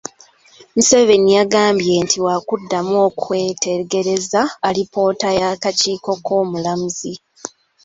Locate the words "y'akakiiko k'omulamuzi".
5.39-7.13